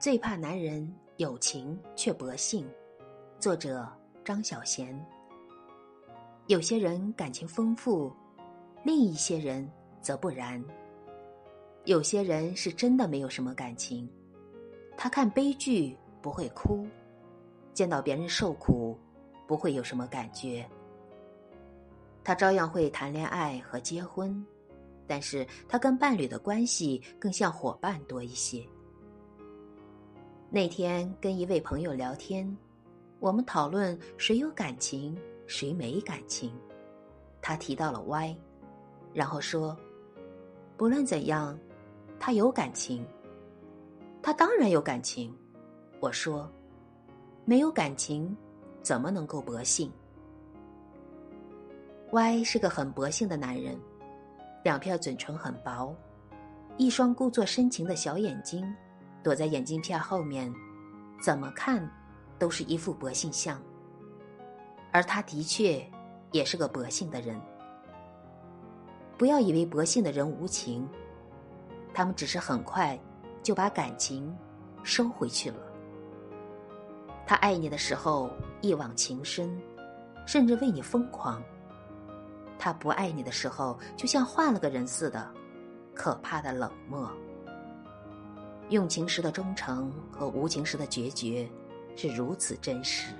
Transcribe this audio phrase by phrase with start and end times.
[0.00, 2.66] 最怕男人有情却薄幸。
[3.38, 3.86] 作者
[4.24, 4.98] 张小娴。
[6.46, 8.10] 有些人感情丰富，
[8.82, 9.70] 另一些人
[10.00, 10.64] 则不然。
[11.84, 14.10] 有些人是真的没有什么感情，
[14.96, 16.86] 他看悲剧不会哭，
[17.74, 18.98] 见到别人受苦
[19.46, 20.66] 不会有什么感觉。
[22.24, 24.42] 他照样会谈恋爱和结婚，
[25.06, 28.66] 但是他跟伴侣的关系更像伙伴多一些。
[30.52, 32.44] 那天跟一位朋友聊天，
[33.20, 36.52] 我们讨论谁有感情，谁没感情。
[37.40, 38.36] 他提到了 Y，
[39.14, 39.78] 然后说
[40.76, 41.56] ：“不论怎样。”
[42.18, 43.06] 他有感情，
[44.20, 45.32] 他当然有感情。
[46.00, 46.50] 我说，
[47.44, 48.36] 没有感情，
[48.82, 49.90] 怎么能够薄幸
[52.10, 53.78] ？Y 是个很薄幸的男人，
[54.64, 55.94] 两片嘴唇很薄，
[56.76, 58.70] 一双故作深情的小眼睛，
[59.22, 60.52] 躲在眼镜片后面，
[61.20, 61.88] 怎么看
[62.38, 63.60] 都是一副薄幸相。
[64.92, 65.84] 而他的确
[66.32, 67.40] 也是个薄幸的人。
[69.16, 70.88] 不要以为薄幸的人无情。
[71.92, 72.98] 他们只是很快
[73.42, 74.34] 就把感情
[74.82, 75.56] 收回去了。
[77.26, 78.30] 他爱你的时候
[78.60, 79.60] 一往情深，
[80.26, 81.42] 甚至为你疯狂；
[82.58, 85.28] 他不爱你的时候，就像换了个人似的，
[85.94, 87.10] 可怕的冷漠。
[88.70, 91.48] 用情时的忠诚和无情时的决绝
[91.94, 93.12] 是如此真实。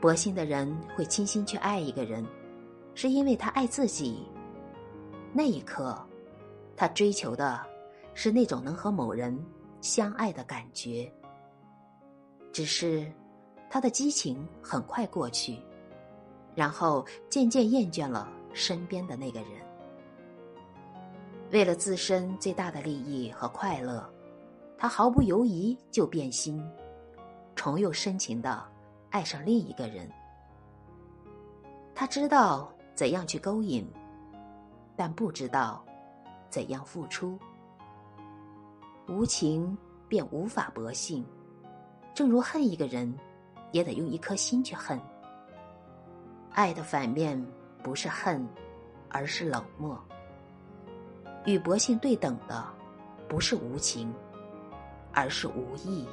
[0.00, 2.26] 薄幸的人会倾心去爱一个人，
[2.94, 4.26] 是因为他爱自己。
[5.32, 5.96] 那一刻。
[6.80, 7.60] 他追求的，
[8.14, 9.36] 是那种能和某人
[9.80, 11.12] 相爱的感觉。
[12.52, 13.12] 只是，
[13.68, 15.58] 他的激情很快过去，
[16.54, 19.50] 然后渐渐厌倦了身边的那个人。
[21.50, 24.06] 为了自身最大的利益和快乐，
[24.76, 26.62] 他毫不犹豫就变心，
[27.56, 28.62] 重又深情的
[29.10, 30.10] 爱上另一个人。
[31.94, 33.86] 他知道怎样去勾引，
[34.96, 35.84] 但不知道。
[36.50, 37.38] 怎样付出？
[39.06, 39.76] 无情
[40.08, 41.22] 便无法薄幸，
[42.14, 43.14] 正如恨一个人，
[43.70, 44.98] 也得用一颗心去恨。
[46.52, 47.38] 爱的反面
[47.82, 48.48] 不是恨，
[49.10, 50.02] 而是冷漠。
[51.52, 52.64] 与薄幸对等的，
[53.28, 54.12] 不是无情，
[55.12, 56.06] 而是无义。